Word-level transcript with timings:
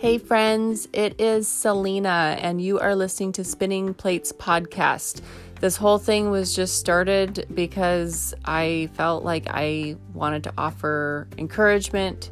Hey, 0.00 0.16
friends, 0.16 0.88
it 0.94 1.20
is 1.20 1.46
Selena, 1.46 2.38
and 2.40 2.58
you 2.58 2.78
are 2.78 2.96
listening 2.96 3.32
to 3.32 3.44
Spinning 3.44 3.92
Plates 3.92 4.32
Podcast. 4.32 5.20
This 5.60 5.76
whole 5.76 5.98
thing 5.98 6.30
was 6.30 6.56
just 6.56 6.78
started 6.78 7.46
because 7.52 8.32
I 8.46 8.88
felt 8.94 9.24
like 9.24 9.44
I 9.50 9.96
wanted 10.14 10.44
to 10.44 10.54
offer 10.56 11.28
encouragement, 11.36 12.30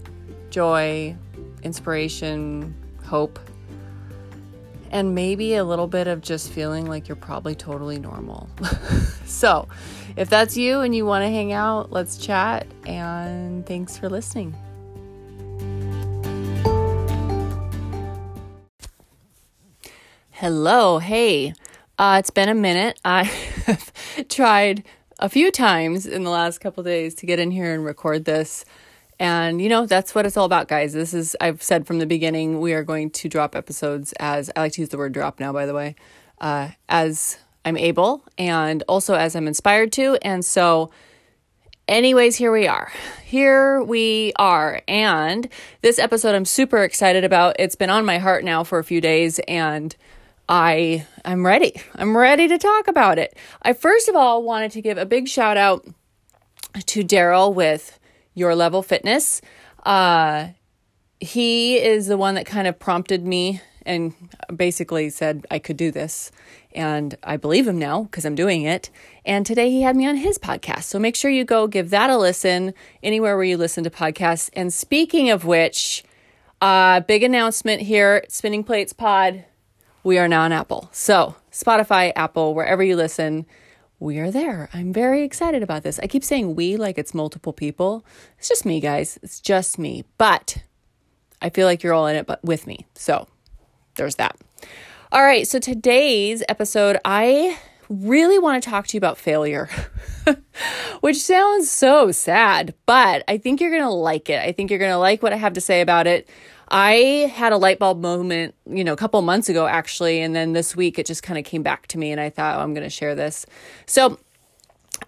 joy, 0.49 1.15
inspiration, 1.63 2.75
hope, 3.05 3.39
and 4.91 5.15
maybe 5.15 5.57
a 5.57 5.65
little 5.65 5.89
bit 5.89 6.07
of 6.07 6.23
just 6.23 6.51
feeling 6.51 6.87
like 6.87 7.07
you're 7.07 7.17
probably 7.17 7.55
totally 7.55 7.99
normal. 7.99 8.49
so, 9.27 9.69
if 10.17 10.31
that's 10.31 10.57
you 10.57 10.81
and 10.81 10.97
you 10.97 11.05
want 11.05 11.23
to 11.23 11.29
hang 11.29 11.53
out, 11.53 11.93
let's 11.93 12.17
chat, 12.17 12.67
and 12.87 13.67
thanks 13.67 13.99
for 13.99 14.09
listening. 14.09 14.57
Hello, 20.41 21.01
hey. 21.01 21.53
Uh, 21.99 22.19
it's 22.21 22.31
been 22.31 22.49
a 22.49 22.55
minute. 22.55 23.01
I 23.05 23.25
have 23.67 23.93
tried 24.29 24.85
a 25.19 25.29
few 25.29 25.51
times 25.51 26.07
in 26.07 26.23
the 26.23 26.31
last 26.31 26.61
couple 26.61 26.85
days 26.85 27.17
to 27.17 27.27
get 27.27 27.41
in 27.41 27.51
here 27.51 27.75
and 27.75 27.85
record 27.85 28.25
this. 28.25 28.65
And, 29.19 29.61
you 29.61 29.69
know, 29.69 29.85
that's 29.85 30.15
what 30.15 30.27
it's 30.27 30.37
all 30.37 30.45
about, 30.45 30.69
guys. 30.69 30.93
This 30.93 31.13
is, 31.13 31.37
I've 31.41 31.61
said 31.61 31.89
from 31.89 31.99
the 31.99 32.07
beginning, 32.07 32.61
we 32.61 32.73
are 32.73 32.85
going 32.85 33.11
to 33.11 33.29
drop 33.29 33.57
episodes 33.57 34.13
as, 34.21 34.49
I 34.55 34.61
like 34.61 34.75
to 34.75 34.81
use 34.81 34.91
the 34.91 34.97
word 34.97 35.13
drop 35.13 35.41
now, 35.41 35.53
by 35.53 35.67
the 35.67 35.75
way, 35.75 35.97
uh, 36.41 36.69
as 36.89 37.39
I'm 37.65 37.77
able 37.77 38.23
and 38.39 38.85
also 38.87 39.15
as 39.15 39.35
I'm 39.35 39.49
inspired 39.49 39.91
to. 39.95 40.19
And 40.23 40.45
so, 40.45 40.93
anyways, 41.89 42.37
here 42.37 42.53
we 42.53 42.69
are. 42.69 42.93
Here 43.25 43.83
we 43.83 44.35
are. 44.37 44.83
And 44.87 45.49
this 45.83 45.99
episode 45.99 46.37
I'm 46.37 46.45
super 46.45 46.85
excited 46.85 47.25
about. 47.25 47.57
It's 47.59 47.75
been 47.75 47.91
on 47.91 48.05
my 48.05 48.19
heart 48.19 48.45
now 48.45 48.63
for 48.63 48.79
a 48.79 48.85
few 48.85 49.01
days. 49.01 49.41
And, 49.49 49.97
I 50.49 51.07
I'm 51.25 51.45
ready. 51.45 51.81
I'm 51.95 52.17
ready 52.17 52.49
to 52.49 52.59
talk 52.59 52.89
about 52.89 53.19
it. 53.19 53.37
I 53.63 53.73
first 53.73 54.09
of 54.09 54.17
all 54.17 54.43
wanted 54.43 54.71
to 54.73 54.83
give 54.83 54.99
a 54.99 55.07
big 55.07 55.29
shout 55.29 55.57
out 55.57 55.87
to 56.87 57.05
Daryl 57.05 57.53
with 57.53 57.99
Your 58.35 58.55
Level 58.55 58.83
Fitness. 58.83 59.41
Uh, 59.85 60.49
he 61.21 61.77
is 61.79 62.07
the 62.07 62.17
one 62.17 62.35
that 62.37 62.47
kind 62.47 62.67
of 62.67 62.79
prompted 62.79 63.27
me 63.27 63.61
and 63.85 64.15
basically 64.55 65.11
said 65.11 65.47
I 65.51 65.59
could 65.59 65.77
do 65.77 65.91
this. 65.91 66.31
And 66.73 67.17
I 67.25 67.39
believe 67.39 67.67
him 67.67 67.79
now 67.79 68.05
because 68.05 68.25
I'm 68.25 68.35
doing 68.35 68.63
it. 68.63 68.91
And 69.25 69.45
today 69.45 69.71
he 69.71 69.83
had 69.83 69.97
me 69.97 70.07
on 70.07 70.17
his 70.17 70.39
podcast. 70.39 70.85
So 70.85 70.99
make 70.99 71.17
sure 71.17 71.31
you 71.31 71.45
go 71.45 71.67
give 71.67 71.91
that 71.91 72.11
a 72.11 72.19
listen 72.19 72.75
anywhere 73.03 73.37
where 73.37 73.45
you 73.45 73.57
listen 73.57 73.85
to 73.85 73.91
podcasts. 73.91 74.51
And 74.53 74.73
speaking 74.73 75.31
of 75.31 75.45
which, 75.45 76.05
uh, 76.61 77.01
big 77.01 77.23
announcement 77.23 77.83
here 77.83 78.25
Spinning 78.29 78.63
Plates 78.63 78.93
Pod 78.93 79.45
we 80.05 80.19
are 80.19 80.29
now 80.29 80.43
on 80.43 80.53
Apple. 80.53 80.89
So, 80.93 81.37
Spotify, 81.53 82.13
Apple, 82.15 82.55
wherever 82.55 82.83
you 82.83 82.97
listen, 82.97 83.47
we 83.99 84.19
are 84.19 84.31
there. 84.31 84.69
I'm 84.73 84.93
very 84.93 85.23
excited 85.23 85.63
about 85.63 85.83
this. 85.83 85.99
I 85.99 86.07
keep 86.07 86.23
saying 86.25 86.55
we 86.55 86.77
like 86.77 86.99
it's 86.99 87.15
multiple 87.15 87.53
people. 87.53 88.05
It's 88.39 88.49
just 88.49 88.65
me, 88.65 88.81
guys. 88.81 89.19
It's 89.23 89.41
just 89.41 89.79
me. 89.79 90.05
But 90.19 90.59
I 91.43 91.51
feel 91.51 91.67
like 91.67 91.83
you're 91.83 91.95
all 91.95 92.07
in 92.07 92.17
it 92.17 92.27
but 92.27 92.43
with 92.45 92.67
me. 92.67 92.87
So, 92.95 93.27
there's 93.97 94.17
that. 94.17 94.37
All 95.11 95.23
right, 95.23 95.49
so 95.49 95.59
today's 95.59 96.43
episode 96.49 96.99
I 97.05 97.59
really 97.89 98.39
want 98.39 98.63
to 98.63 98.71
talk 98.71 98.87
to 98.89 98.97
you 98.97 98.99
about 98.99 99.19
failure. 99.19 99.69
Which 101.01 101.21
sounds 101.21 101.71
so 101.71 102.13
sad, 102.13 102.75
but 102.87 103.25
I 103.29 103.39
think 103.39 103.61
you're 103.61 103.71
going 103.71 103.83
to 103.83 103.91
like 103.91 104.29
it. 104.29 104.41
I 104.41 104.53
think 104.53 104.71
you're 104.71 104.79
going 104.79 104.93
to 104.93 104.99
like 104.99 105.23
what 105.23 105.33
I 105.33 105.37
have 105.37 105.55
to 105.55 105.61
say 105.61 105.81
about 105.81 106.07
it. 106.07 106.29
I 106.71 107.33
had 107.35 107.53
a 107.53 107.57
light 107.57 107.79
bulb 107.79 108.01
moment, 108.01 108.55
you 108.67 108.85
know, 108.85 108.93
a 108.93 108.97
couple 108.97 109.21
months 109.23 109.49
ago 109.49 109.67
actually, 109.67 110.21
and 110.21 110.35
then 110.35 110.53
this 110.53 110.77
week 110.77 110.99
it 110.99 111.07
just 111.07 111.23
kind 111.23 111.39
of 111.39 111.45
came 111.45 111.63
back 111.63 111.87
to 111.89 111.99
me 111.99 112.13
and 112.13 112.21
I 112.21 112.31
thought, 112.31 112.57
oh, 112.57 112.61
I'm 112.61 112.75
going 112.75 112.85
to 112.85 112.91
share 112.91 113.15
this. 113.15 113.47
So, 113.87 114.19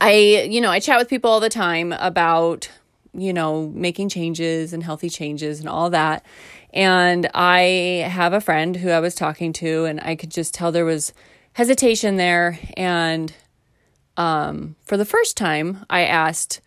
I, 0.00 0.46
you 0.48 0.60
know, 0.60 0.70
I 0.70 0.80
chat 0.80 0.98
with 0.98 1.08
people 1.08 1.30
all 1.30 1.40
the 1.40 1.50
time 1.50 1.92
about, 1.92 2.70
you 3.12 3.32
know, 3.32 3.68
making 3.74 4.08
changes 4.08 4.72
and 4.72 4.82
healthy 4.82 5.10
changes 5.10 5.60
and 5.60 5.68
all 5.68 5.90
that. 5.90 6.24
And 6.72 7.28
I 7.34 7.60
have 8.08 8.32
a 8.32 8.40
friend 8.40 8.76
who 8.76 8.90
I 8.90 9.00
was 9.00 9.14
talking 9.14 9.52
to 9.54 9.84
and 9.84 10.00
I 10.00 10.14
could 10.14 10.30
just 10.30 10.54
tell 10.54 10.72
there 10.72 10.84
was 10.84 11.12
hesitation 11.52 12.16
there 12.16 12.58
and 12.76 13.32
um 14.16 14.76
for 14.84 14.96
the 14.96 15.04
first 15.04 15.36
time 15.36 15.84
I 15.90 16.04
asked, 16.04 16.60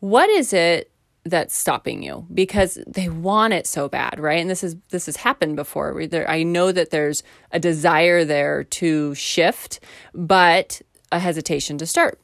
"What 0.00 0.28
is 0.30 0.52
it 0.52 0.90
that's 1.24 1.56
stopping 1.56 2.02
you? 2.02 2.26
Because 2.32 2.78
they 2.86 3.08
want 3.08 3.52
it 3.52 3.66
so 3.66 3.88
bad 3.88 4.18
right? 4.20 4.40
And 4.40 4.48
this 4.48 4.62
is 4.64 4.76
this 4.90 5.06
has 5.06 5.16
happened 5.16 5.56
before. 5.56 6.00
I 6.28 6.42
know 6.42 6.72
that 6.72 6.90
there's 6.90 7.22
a 7.52 7.58
desire 7.58 8.24
there 8.24 8.64
to 8.64 9.14
shift 9.14 9.80
but 10.14 10.80
a 11.12 11.18
hesitation 11.18 11.78
to 11.78 11.86
start. 11.86 12.20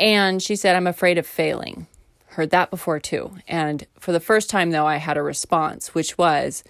And 0.00 0.42
she 0.42 0.56
said 0.56 0.76
i'm 0.76 0.86
afraid 0.86 1.18
of 1.18 1.26
failing. 1.26 1.86
Heard 2.26 2.50
that 2.50 2.70
before 2.70 2.98
too. 2.98 3.32
And 3.46 3.86
for 3.98 4.12
the 4.12 4.20
first 4.20 4.50
time 4.50 4.70
though 4.70 4.86
i 4.86 4.96
had 4.96 5.16
a 5.16 5.22
response 5.22 5.94
which 5.94 6.18
was 6.18 6.64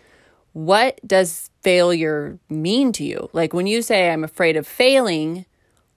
what 0.53 1.01
does 1.07 1.49
failure 1.63 2.39
mean 2.49 2.93
to 2.93 3.05
you 3.05 3.29
like 3.33 3.53
when 3.53 3.67
you 3.67 3.83
say 3.83 4.11
i'm 4.11 4.25
afraid 4.25 4.57
of 4.57 4.67
failing 4.67 5.45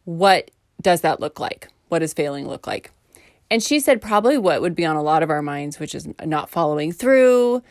what 0.03 0.52
does 0.81 1.02
that 1.02 1.20
look 1.20 1.40
like 1.40 1.70
what 1.90 2.00
does 2.00 2.14
failing 2.14 2.48
look 2.48 2.68
like 2.68 2.92
and 3.50 3.62
she 3.62 3.80
said 3.80 4.02
probably 4.02 4.38
what 4.38 4.62
would 4.62 4.76
be 4.76 4.86
on 4.86 4.96
a 4.96 5.03
lot 5.03 5.24
of 5.24 5.30
our 5.30 5.42
minds, 5.42 5.80
which 5.80 5.94
is 5.94 6.08
not 6.24 6.50
following 6.50 6.92
through, 6.92 7.62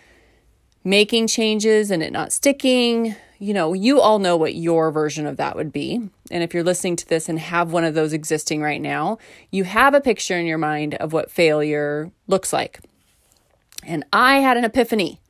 making 0.84 1.26
changes 1.26 1.90
and 1.90 2.02
it 2.02 2.12
not 2.12 2.32
sticking. 2.32 3.16
You 3.38 3.52
know, 3.52 3.72
you 3.72 4.00
all 4.00 4.20
know 4.20 4.36
what 4.36 4.54
your 4.54 4.92
version 4.92 5.26
of 5.26 5.36
that 5.38 5.56
would 5.56 5.72
be. 5.72 5.96
And 6.30 6.42
if 6.42 6.54
you're 6.54 6.62
listening 6.62 6.96
to 6.96 7.08
this 7.08 7.28
and 7.28 7.38
have 7.38 7.72
one 7.72 7.84
of 7.84 7.94
those 7.94 8.12
existing 8.12 8.62
right 8.62 8.80
now, 8.80 9.18
you 9.50 9.64
have 9.64 9.94
a 9.94 10.00
picture 10.00 10.38
in 10.38 10.46
your 10.46 10.58
mind 10.58 10.94
of 10.94 11.12
what 11.12 11.30
failure 11.30 12.10
looks 12.28 12.52
like. 12.52 12.80
And 13.82 14.04
I 14.12 14.36
had 14.36 14.56
an 14.56 14.64
epiphany 14.64 15.20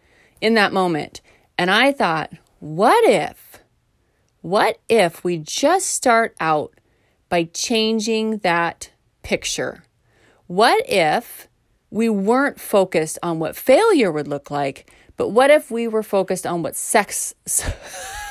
in 0.40 0.54
that 0.54 0.72
moment. 0.72 1.22
And 1.56 1.70
I 1.70 1.92
thought, 1.92 2.32
what 2.64 3.04
if, 3.06 3.62
what 4.40 4.78
if 4.88 5.22
we 5.22 5.36
just 5.36 5.84
start 5.84 6.34
out 6.40 6.72
by 7.28 7.44
changing 7.44 8.38
that 8.38 8.90
picture? 9.22 9.84
What 10.46 10.82
if 10.88 11.48
we 11.90 12.08
weren't 12.08 12.58
focused 12.58 13.18
on 13.22 13.38
what 13.38 13.54
failure 13.54 14.10
would 14.10 14.28
look 14.28 14.50
like, 14.50 14.90
but 15.18 15.28
what 15.28 15.50
if 15.50 15.70
we 15.70 15.86
were 15.86 16.02
focused 16.02 16.46
on 16.46 16.62
what 16.62 16.74
sex 16.74 17.34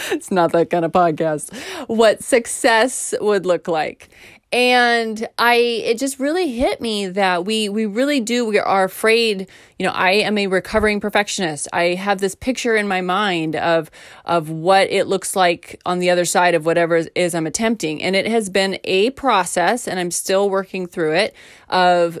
it's 0.10 0.30
not 0.30 0.52
that 0.52 0.70
kind 0.70 0.84
of 0.84 0.92
podcast. 0.92 1.54
What 1.88 2.22
success 2.22 3.14
would 3.20 3.46
look 3.46 3.68
like. 3.68 4.08
And 4.52 5.28
i 5.38 5.54
it 5.54 5.96
just 5.96 6.18
really 6.18 6.50
hit 6.50 6.80
me 6.80 7.06
that 7.06 7.44
we 7.44 7.68
we 7.68 7.86
really 7.86 8.18
do 8.18 8.44
we 8.44 8.58
are 8.58 8.82
afraid 8.82 9.48
you 9.78 9.86
know 9.86 9.92
i 9.92 10.10
am 10.10 10.36
a 10.38 10.48
recovering 10.48 10.98
perfectionist. 10.98 11.68
I 11.72 11.94
have 11.94 12.20
this 12.20 12.34
picture 12.34 12.74
in 12.74 12.88
my 12.88 13.00
mind 13.00 13.54
of 13.54 13.92
of 14.24 14.50
what 14.50 14.90
it 14.90 15.06
looks 15.06 15.36
like 15.36 15.80
on 15.86 16.00
the 16.00 16.10
other 16.10 16.24
side 16.24 16.56
of 16.56 16.66
whatever 16.66 16.96
is 17.14 17.32
i'm 17.32 17.46
attempting. 17.46 18.02
And 18.02 18.16
it 18.16 18.26
has 18.26 18.50
been 18.50 18.80
a 18.82 19.10
process 19.10 19.86
and 19.86 20.00
i'm 20.00 20.10
still 20.10 20.50
working 20.50 20.88
through 20.88 21.14
it 21.14 21.36
of 21.68 22.18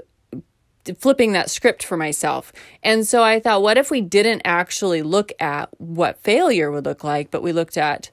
flipping 0.98 1.32
that 1.32 1.50
script 1.50 1.82
for 1.82 1.96
myself. 1.96 2.52
And 2.82 3.06
so 3.06 3.22
I 3.22 3.40
thought, 3.40 3.62
what 3.62 3.78
if 3.78 3.90
we 3.90 4.00
didn't 4.00 4.42
actually 4.44 5.02
look 5.02 5.32
at 5.40 5.68
what 5.78 6.22
failure 6.22 6.70
would 6.70 6.84
look 6.84 7.04
like, 7.04 7.30
but 7.30 7.42
we 7.42 7.52
looked 7.52 7.76
at 7.76 8.10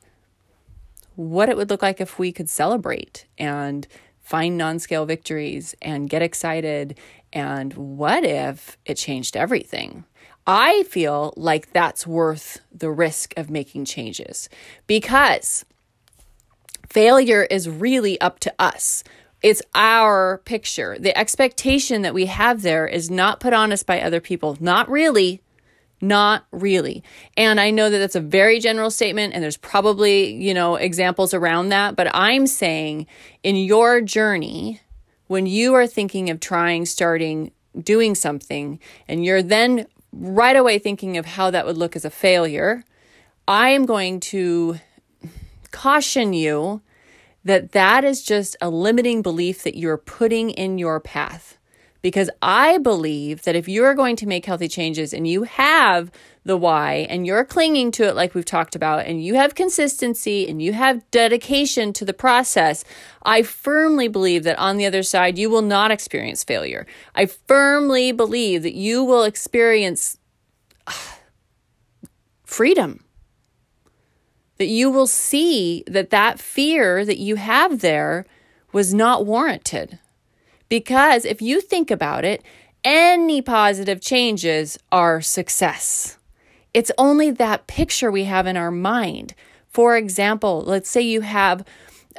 what 1.15 1.49
it 1.49 1.57
would 1.57 1.69
look 1.69 1.81
like 1.81 1.99
if 1.99 2.19
we 2.19 2.31
could 2.31 2.49
celebrate 2.49 3.25
and 3.37 3.87
find 4.19 4.57
non 4.57 4.79
scale 4.79 5.05
victories 5.05 5.75
and 5.81 6.09
get 6.09 6.21
excited. 6.21 6.97
And 7.33 7.73
what 7.73 8.23
if 8.23 8.77
it 8.85 8.95
changed 8.95 9.35
everything? 9.35 10.05
I 10.45 10.83
feel 10.83 11.33
like 11.35 11.73
that's 11.73 12.07
worth 12.07 12.61
the 12.71 12.89
risk 12.89 13.33
of 13.35 13.49
making 13.49 13.85
changes 13.85 14.47
because 14.85 15.65
failure 16.89 17.43
is 17.43 17.69
really 17.69 18.19
up 18.21 18.39
to 18.39 18.53
us. 18.57 19.03
It's 19.43 19.61
our 19.75 20.41
picture. 20.45 20.97
The 20.99 21.17
expectation 21.17 22.01
that 22.01 22.13
we 22.13 22.25
have 22.25 22.61
there 22.63 22.87
is 22.87 23.09
not 23.09 23.39
put 23.39 23.53
on 23.53 23.71
us 23.71 23.83
by 23.83 24.01
other 24.01 24.19
people. 24.19 24.57
Not 24.59 24.89
really. 24.89 25.41
Not 25.99 26.45
really. 26.51 27.03
And 27.35 27.59
I 27.59 27.71
know 27.71 27.89
that 27.89 27.97
that's 27.97 28.15
a 28.15 28.21
very 28.21 28.59
general 28.59 28.91
statement, 28.91 29.33
and 29.33 29.43
there's 29.43 29.57
probably, 29.57 30.33
you 30.33 30.53
know, 30.53 30.75
examples 30.75 31.33
around 31.33 31.69
that. 31.69 31.95
But 31.95 32.13
I'm 32.13 32.45
saying 32.45 33.07
in 33.43 33.55
your 33.55 34.01
journey, 34.01 34.79
when 35.27 35.45
you 35.45 35.73
are 35.73 35.87
thinking 35.87 36.29
of 36.29 36.39
trying, 36.39 36.85
starting, 36.85 37.51
doing 37.79 38.15
something, 38.15 38.79
and 39.07 39.25
you're 39.25 39.41
then 39.41 39.87
right 40.11 40.55
away 40.55 40.79
thinking 40.79 41.17
of 41.17 41.25
how 41.25 41.51
that 41.51 41.65
would 41.65 41.77
look 41.77 41.95
as 41.95 42.05
a 42.05 42.09
failure, 42.09 42.83
I 43.47 43.69
am 43.69 43.85
going 43.85 44.19
to 44.19 44.79
caution 45.71 46.33
you 46.33 46.81
that 47.47 47.71
that 47.71 48.03
is 48.03 48.23
just 48.23 48.55
a 48.61 48.69
limiting 48.69 49.21
belief 49.21 49.63
that 49.63 49.77
you're 49.77 49.97
putting 49.97 50.49
in 50.51 50.77
your 50.77 50.99
path. 50.99 51.57
because 52.01 52.29
I 52.41 52.77
believe 52.77 53.41
that 53.41 53.55
if 53.55 53.67
you 53.67 53.83
are 53.83 53.95
going 53.95 54.15
to 54.17 54.27
make 54.27 54.45
healthy 54.45 54.67
changes 54.67 55.13
and 55.13 55.27
you 55.27 55.43
have 55.43 56.11
the 56.45 56.55
why 56.55 57.05
and 57.09 57.25
you're 57.27 57.43
clinging 57.43 57.91
to 57.91 58.03
it 58.07 58.15
like 58.15 58.33
we've 58.33 58.45
talked 58.45 58.75
about 58.75 59.05
and 59.05 59.21
you 59.23 59.35
have 59.35 59.55
consistency 59.55 60.47
and 60.47 60.61
you 60.61 60.73
have 60.73 61.09
dedication 61.11 61.91
to 61.93 62.05
the 62.05 62.13
process, 62.13 62.85
I 63.23 63.41
firmly 63.43 64.07
believe 64.07 64.43
that 64.43 64.57
on 64.57 64.77
the 64.77 64.85
other 64.85 65.03
side 65.03 65.37
you 65.37 65.49
will 65.49 65.61
not 65.61 65.91
experience 65.91 66.43
failure. 66.43 66.85
I 67.15 67.25
firmly 67.25 68.11
believe 68.11 68.63
that 68.63 68.75
you 68.75 69.03
will 69.03 69.23
experience 69.23 70.17
ah, 70.87 71.19
freedom. 72.45 73.03
That 74.57 74.67
you 74.67 74.89
will 74.89 75.07
see 75.07 75.83
that 75.87 76.09
that 76.09 76.39
fear 76.39 77.05
that 77.05 77.19
you 77.19 77.35
have 77.35 77.79
there 77.79 78.25
was 78.71 78.93
not 78.93 79.25
warranted. 79.25 79.99
Because 80.69 81.25
if 81.25 81.41
you 81.41 81.61
think 81.61 81.91
about 81.91 82.25
it, 82.25 82.43
any 82.83 83.41
positive 83.41 84.01
changes 84.01 84.77
are 84.91 85.21
success. 85.21 86.17
It's 86.73 86.91
only 86.97 87.31
that 87.31 87.67
picture 87.67 88.11
we 88.11 88.25
have 88.25 88.45
in 88.47 88.57
our 88.57 88.71
mind. 88.71 89.33
For 89.69 89.97
example, 89.97 90.63
let's 90.65 90.89
say 90.89 91.01
you 91.01 91.21
have 91.21 91.65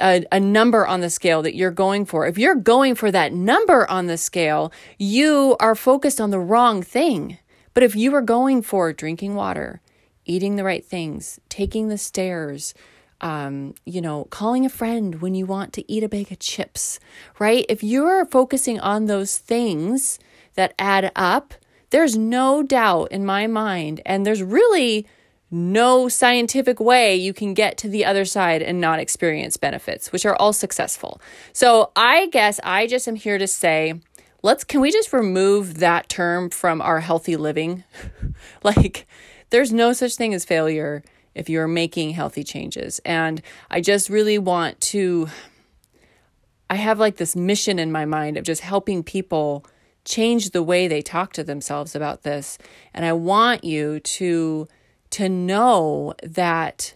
a, 0.01 0.25
a, 0.31 0.39
number 0.39 0.87
on 0.87 1.01
the 1.01 1.09
scale 1.09 1.41
that 1.41 1.55
you're 1.55 1.71
going 1.71 2.05
for. 2.05 2.25
If 2.25 2.37
you're 2.37 2.55
going 2.55 2.95
for 2.95 3.11
that 3.11 3.33
number 3.33 3.89
on 3.89 4.07
the 4.07 4.17
scale, 4.17 4.71
you 4.97 5.57
are 5.59 5.75
focused 5.75 6.21
on 6.21 6.29
the 6.29 6.39
wrong 6.39 6.81
thing. 6.81 7.37
But 7.73 7.83
if 7.83 7.95
you 7.95 8.13
are 8.15 8.21
going 8.21 8.61
for 8.61 8.93
drinking 8.93 9.35
water, 9.35 9.81
eating 10.29 10.55
the 10.55 10.63
right 10.63 10.85
things, 10.85 11.39
taking 11.49 11.89
the 11.89 11.97
stairs, 11.97 12.75
um, 13.19 13.73
you 13.83 13.99
know, 13.99 14.25
calling 14.29 14.65
a 14.65 14.69
friend 14.69 15.21
when 15.21 15.33
you 15.33 15.45
want 15.45 15.73
to 15.73 15.91
eat 15.91 16.03
a 16.03 16.09
bag 16.09 16.31
of 16.31 16.39
chips, 16.39 16.99
right? 17.39 17.65
If 17.67 17.83
you're 17.83 18.25
focusing 18.25 18.79
on 18.79 19.05
those 19.05 19.37
things 19.37 20.19
that 20.53 20.73
add 20.77 21.11
up, 21.15 21.55
there's 21.89 22.15
no 22.15 22.61
doubt 22.61 23.11
in 23.11 23.25
my 23.25 23.47
mind, 23.47 24.01
and 24.05 24.25
there's 24.25 24.43
really 24.43 25.07
no 25.51 26.07
scientific 26.07 26.79
way 26.79 27.15
you 27.15 27.33
can 27.33 27.55
get 27.55 27.75
to 27.79 27.89
the 27.89 28.05
other 28.05 28.23
side 28.23 28.61
and 28.61 28.79
not 28.79 28.99
experience 28.99 29.57
benefits, 29.57 30.11
which 30.11 30.25
are 30.25 30.35
all 30.35 30.53
successful. 30.53 31.19
So 31.53 31.91
I 31.95 32.27
guess 32.27 32.59
I 32.63 32.85
just 32.85 33.07
am 33.07 33.15
here 33.15 33.39
to 33.39 33.47
say, 33.47 33.99
let's 34.43 34.63
can 34.63 34.79
we 34.79 34.91
just 34.91 35.11
remove 35.11 35.79
that 35.79 36.07
term 36.07 36.51
from 36.51 36.81
our 36.81 36.99
healthy 36.99 37.35
living? 37.35 37.83
like, 38.63 39.07
there's 39.49 39.71
no 39.71 39.93
such 39.93 40.15
thing 40.15 40.33
as 40.33 40.45
failure 40.45 41.03
if 41.35 41.49
you're 41.49 41.67
making 41.67 42.11
healthy 42.11 42.43
changes. 42.43 42.99
And 43.05 43.41
I 43.69 43.81
just 43.81 44.09
really 44.09 44.37
want 44.37 44.79
to, 44.81 45.27
I 46.69 46.75
have 46.75 46.99
like 46.99 47.17
this 47.17 47.35
mission 47.35 47.79
in 47.79 47.91
my 47.91 48.05
mind 48.05 48.37
of 48.37 48.43
just 48.43 48.61
helping 48.61 49.03
people 49.03 49.65
change 50.05 50.51
the 50.51 50.63
way 50.63 50.87
they 50.87 51.01
talk 51.01 51.33
to 51.33 51.43
themselves 51.43 51.95
about 51.95 52.23
this. 52.23 52.57
And 52.93 53.05
I 53.05 53.13
want 53.13 53.63
you 53.63 53.99
to, 53.99 54.67
to 55.11 55.29
know 55.29 56.13
that 56.23 56.93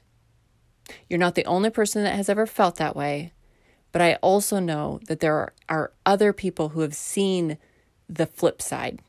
you're 1.09 1.19
not 1.19 1.35
the 1.35 1.45
only 1.45 1.69
person 1.69 2.03
that 2.03 2.15
has 2.15 2.29
ever 2.29 2.45
felt 2.45 2.75
that 2.75 2.95
way. 2.95 3.33
But 3.91 4.01
I 4.01 4.15
also 4.15 4.59
know 4.59 4.99
that 5.07 5.19
there 5.19 5.35
are, 5.35 5.53
are 5.69 5.91
other 6.05 6.33
people 6.33 6.69
who 6.69 6.81
have 6.81 6.95
seen 6.95 7.57
the 8.09 8.25
flip 8.25 8.61
side. 8.61 8.99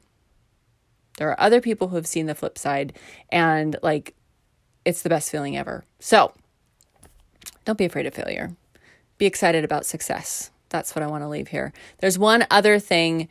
There 1.19 1.31
are 1.31 1.41
other 1.41 1.61
people 1.61 1.89
who 1.89 1.97
have 1.97 2.07
seen 2.07 2.27
the 2.27 2.35
flip 2.35 2.59
side 2.59 2.93
and 3.31 3.77
like 3.83 4.15
it's 4.85 5.03
the 5.03 5.09
best 5.09 5.31
feeling 5.31 5.57
ever. 5.57 5.85
So 6.01 6.33
don't 7.65 7.79
be 7.79 7.85
afraid 7.85 8.07
of 8.07 8.15
failure. 8.15 8.55
Be 9.19 9.27
excited 9.27 9.65
about 9.65 9.87
success. 9.87 10.51
That's 10.69 10.95
what 10.95 11.03
I 11.03 11.07
want 11.07 11.23
to 11.23 11.29
leave 11.29 11.49
here. 11.49 11.73
There's 11.99 12.19
one 12.19 12.47
other 12.51 12.79
thing 12.79 13.29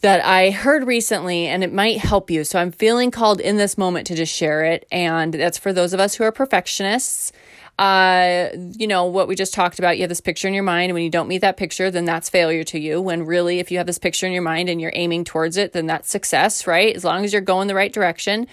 that 0.00 0.24
I 0.24 0.50
heard 0.50 0.84
recently, 0.84 1.46
and 1.46 1.62
it 1.62 1.72
might 1.72 1.98
help 1.98 2.28
you. 2.28 2.42
So 2.42 2.58
I'm 2.58 2.72
feeling 2.72 3.10
called 3.12 3.40
in 3.40 3.56
this 3.56 3.78
moment 3.78 4.06
to 4.08 4.16
just 4.16 4.34
share 4.34 4.64
it. 4.64 4.86
And 4.90 5.32
that's 5.34 5.58
for 5.58 5.72
those 5.72 5.92
of 5.92 6.00
us 6.00 6.14
who 6.14 6.24
are 6.24 6.32
perfectionists. 6.32 7.30
Uh, 7.78 8.48
you 8.76 8.86
know, 8.86 9.06
what 9.06 9.26
we 9.26 9.34
just 9.34 9.54
talked 9.54 9.78
about, 9.78 9.96
you 9.96 10.02
have 10.02 10.08
this 10.08 10.20
picture 10.20 10.46
in 10.46 10.54
your 10.54 10.62
mind, 10.62 10.90
and 10.90 10.94
when 10.94 11.02
you 11.02 11.10
don't 11.10 11.28
meet 11.28 11.40
that 11.40 11.56
picture, 11.56 11.90
then 11.90 12.04
that's 12.04 12.28
failure 12.28 12.64
to 12.64 12.78
you. 12.78 13.00
When 13.00 13.24
really, 13.24 13.58
if 13.58 13.70
you 13.70 13.78
have 13.78 13.86
this 13.86 13.98
picture 13.98 14.26
in 14.26 14.32
your 14.32 14.42
mind 14.42 14.68
and 14.68 14.80
you're 14.80 14.92
aiming 14.94 15.24
towards 15.24 15.56
it, 15.56 15.72
then 15.72 15.86
that's 15.86 16.10
success, 16.10 16.66
right? 16.66 16.94
As 16.94 17.04
long 17.04 17.24
as 17.24 17.32
you're 17.32 17.42
going 17.42 17.68
the 17.68 17.74
right 17.74 17.92
direction. 17.92 18.46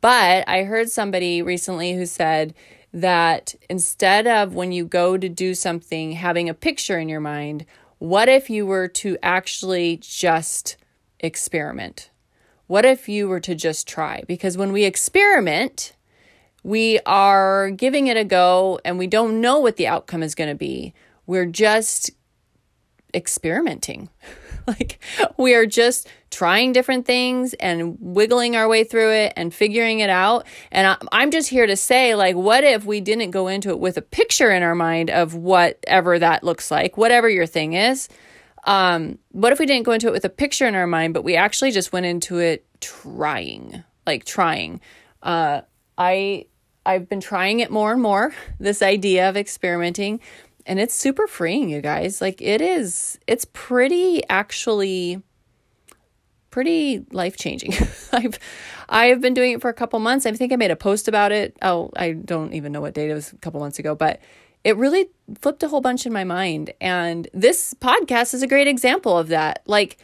But 0.00 0.48
I 0.48 0.64
heard 0.64 0.90
somebody 0.90 1.42
recently 1.42 1.94
who 1.94 2.06
said 2.06 2.54
that 2.92 3.54
instead 3.68 4.26
of 4.26 4.54
when 4.54 4.72
you 4.72 4.84
go 4.84 5.16
to 5.16 5.28
do 5.28 5.54
something, 5.54 6.12
having 6.12 6.48
a 6.48 6.54
picture 6.54 6.98
in 6.98 7.08
your 7.08 7.20
mind, 7.20 7.66
what 7.98 8.28
if 8.28 8.50
you 8.50 8.66
were 8.66 8.88
to 8.88 9.16
actually 9.22 9.98
just 10.02 10.76
experiment? 11.18 12.10
What 12.66 12.84
if 12.84 13.08
you 13.08 13.26
were 13.26 13.40
to 13.40 13.54
just 13.54 13.88
try? 13.88 14.22
Because 14.26 14.56
when 14.56 14.72
we 14.72 14.84
experiment, 14.84 15.95
we 16.66 16.98
are 17.06 17.70
giving 17.70 18.08
it 18.08 18.16
a 18.16 18.24
go 18.24 18.80
and 18.84 18.98
we 18.98 19.06
don't 19.06 19.40
know 19.40 19.60
what 19.60 19.76
the 19.76 19.86
outcome 19.86 20.20
is 20.20 20.34
going 20.34 20.50
to 20.50 20.56
be. 20.56 20.92
We're 21.24 21.46
just 21.46 22.10
experimenting. 23.14 24.08
like 24.66 24.98
we 25.36 25.54
are 25.54 25.64
just 25.64 26.08
trying 26.32 26.72
different 26.72 27.06
things 27.06 27.54
and 27.54 27.96
wiggling 28.00 28.56
our 28.56 28.66
way 28.66 28.82
through 28.82 29.12
it 29.12 29.32
and 29.36 29.54
figuring 29.54 30.00
it 30.00 30.10
out. 30.10 30.44
And 30.72 30.88
I, 30.88 30.96
I'm 31.12 31.30
just 31.30 31.48
here 31.50 31.68
to 31.68 31.76
say, 31.76 32.16
like, 32.16 32.34
what 32.34 32.64
if 32.64 32.84
we 32.84 33.00
didn't 33.00 33.30
go 33.30 33.46
into 33.46 33.70
it 33.70 33.78
with 33.78 33.96
a 33.96 34.02
picture 34.02 34.50
in 34.50 34.64
our 34.64 34.74
mind 34.74 35.08
of 35.08 35.36
whatever 35.36 36.18
that 36.18 36.42
looks 36.42 36.72
like, 36.72 36.96
whatever 36.96 37.28
your 37.28 37.46
thing 37.46 37.74
is? 37.74 38.08
Um, 38.64 39.20
what 39.30 39.52
if 39.52 39.60
we 39.60 39.66
didn't 39.66 39.84
go 39.84 39.92
into 39.92 40.08
it 40.08 40.12
with 40.12 40.24
a 40.24 40.30
picture 40.30 40.66
in 40.66 40.74
our 40.74 40.88
mind, 40.88 41.14
but 41.14 41.22
we 41.22 41.36
actually 41.36 41.70
just 41.70 41.92
went 41.92 42.06
into 42.06 42.38
it 42.38 42.66
trying, 42.80 43.84
like 44.04 44.24
trying? 44.24 44.80
Uh, 45.22 45.60
I 45.96 46.46
I've 46.86 47.08
been 47.08 47.20
trying 47.20 47.60
it 47.60 47.70
more 47.70 47.92
and 47.92 48.00
more. 48.00 48.32
This 48.58 48.80
idea 48.80 49.28
of 49.28 49.36
experimenting, 49.36 50.20
and 50.64 50.80
it's 50.80 50.94
super 50.94 51.26
freeing, 51.26 51.68
you 51.68 51.82
guys. 51.82 52.20
Like 52.20 52.40
it 52.40 52.60
is, 52.60 53.18
it's 53.26 53.44
pretty 53.44 54.22
actually 54.28 55.22
pretty 56.50 57.04
life 57.12 57.36
changing. 57.36 57.74
I've 58.12 58.38
I've 58.88 59.20
been 59.20 59.34
doing 59.34 59.52
it 59.52 59.60
for 59.60 59.68
a 59.68 59.74
couple 59.74 59.98
months. 59.98 60.24
I 60.24 60.32
think 60.32 60.52
I 60.52 60.56
made 60.56 60.70
a 60.70 60.76
post 60.76 61.06
about 61.06 61.32
it. 61.32 61.54
Oh, 61.60 61.90
I 61.96 62.12
don't 62.12 62.54
even 62.54 62.72
know 62.72 62.80
what 62.80 62.94
date 62.94 63.10
it 63.10 63.14
was 63.14 63.30
a 63.30 63.36
couple 63.36 63.60
months 63.60 63.78
ago, 63.78 63.94
but 63.94 64.20
it 64.64 64.76
really 64.78 65.08
flipped 65.38 65.62
a 65.62 65.68
whole 65.68 65.82
bunch 65.82 66.06
in 66.06 66.12
my 66.12 66.24
mind. 66.24 66.72
And 66.80 67.28
this 67.34 67.74
podcast 67.74 68.32
is 68.32 68.42
a 68.42 68.46
great 68.46 68.66
example 68.66 69.18
of 69.18 69.28
that. 69.28 69.62
Like 69.66 69.98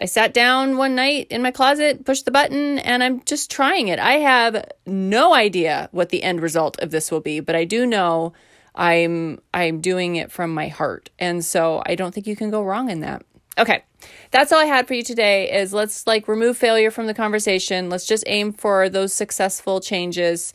I 0.00 0.04
sat 0.04 0.34
down 0.34 0.76
one 0.76 0.94
night 0.94 1.28
in 1.30 1.42
my 1.42 1.50
closet, 1.50 2.04
pushed 2.04 2.26
the 2.26 2.30
button, 2.30 2.78
and 2.80 3.02
I'm 3.02 3.22
just 3.24 3.50
trying 3.50 3.88
it. 3.88 3.98
I 3.98 4.14
have 4.14 4.70
no 4.84 5.34
idea 5.34 5.88
what 5.92 6.10
the 6.10 6.22
end 6.22 6.42
result 6.42 6.78
of 6.80 6.90
this 6.90 7.10
will 7.10 7.20
be, 7.20 7.40
but 7.40 7.56
I 7.56 7.64
do 7.64 7.86
know 7.86 8.34
I'm 8.74 9.40
I'm 9.54 9.80
doing 9.80 10.16
it 10.16 10.30
from 10.30 10.52
my 10.52 10.68
heart. 10.68 11.10
And 11.18 11.44
so 11.44 11.82
I 11.86 11.94
don't 11.94 12.14
think 12.14 12.26
you 12.26 12.36
can 12.36 12.50
go 12.50 12.62
wrong 12.62 12.90
in 12.90 13.00
that. 13.00 13.24
Okay. 13.58 13.84
That's 14.32 14.52
all 14.52 14.60
I 14.60 14.66
had 14.66 14.86
for 14.86 14.92
you 14.92 15.02
today 15.02 15.50
is 15.50 15.72
let's 15.72 16.06
like 16.06 16.28
remove 16.28 16.58
failure 16.58 16.90
from 16.90 17.06
the 17.06 17.14
conversation. 17.14 17.88
Let's 17.88 18.06
just 18.06 18.24
aim 18.26 18.52
for 18.52 18.90
those 18.90 19.14
successful 19.14 19.80
changes 19.80 20.52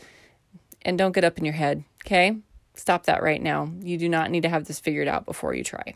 and 0.84 0.98
don't 0.98 1.14
get 1.14 1.24
up 1.24 1.40
in 1.40 1.46
your 1.46 1.56
head, 1.56 1.84
okay? 2.06 2.38
Stop 2.76 3.06
that 3.06 3.24
right 3.24 3.42
now. 3.42 3.72
You 3.82 3.98
do 3.98 4.08
not 4.08 4.30
need 4.30 4.44
to 4.44 4.50
have 4.50 4.66
this 4.66 4.80
figured 4.80 5.08
out 5.08 5.26
before 5.26 5.54
you 5.54 5.64
try. 5.64 5.96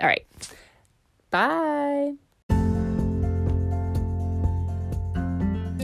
All 0.00 0.06
right. 0.06 0.26
Bye. 1.30 2.14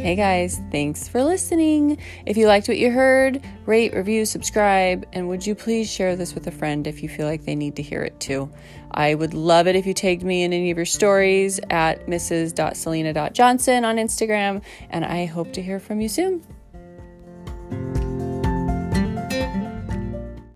Hey 0.03 0.17
guys, 0.17 0.61
thanks 0.73 1.07
for 1.07 1.23
listening. 1.23 1.97
If 2.27 2.37
you 2.37 2.49
liked 2.49 2.67
what 2.67 2.77
you 2.77 2.91
heard, 2.91 3.41
rate, 3.67 3.95
review, 3.95 4.27
subscribe, 4.27 5.07
and 5.13 5.29
would 5.29 5.47
you 5.47 5.55
please 5.55 5.89
share 5.89 6.17
this 6.17 6.35
with 6.35 6.45
a 6.49 6.51
friend 6.51 6.89
if 6.89 7.05
you 7.05 7.09
feel 7.09 7.29
like 7.29 7.45
they 7.45 7.55
need 7.55 7.77
to 7.77 7.83
hear 7.83 8.03
it 8.03 8.19
too? 8.19 8.51
I 8.91 9.15
would 9.15 9.33
love 9.33 9.69
it 9.69 9.77
if 9.77 9.87
you 9.87 9.95
tagged 9.95 10.25
me 10.25 10.43
in 10.43 10.53
any 10.53 10.73
of 10.73 10.77
your 10.77 10.87
stories 10.87 11.61
at 11.71 12.09
mrs.selena.johnson 12.09 13.85
on 13.85 13.97
Instagram, 13.97 14.63
and 14.91 15.05
I 15.05 15.27
hope 15.27 15.53
to 15.53 15.63
hear 15.63 15.79
from 15.79 16.01
you 16.01 16.09
soon. 16.09 16.45